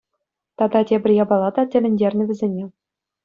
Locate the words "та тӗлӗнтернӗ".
1.55-2.23